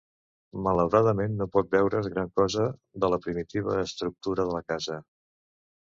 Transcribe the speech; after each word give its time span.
Malauradament 0.67 1.35
no 1.41 1.47
pot 1.57 1.69
veure's 1.75 2.09
gran 2.15 2.33
cosa 2.41 2.65
de 3.05 3.11
la 3.15 3.19
primitiva 3.27 3.77
estructura 3.85 4.47
de 4.51 4.57
la 4.57 4.65
casa. 4.73 4.99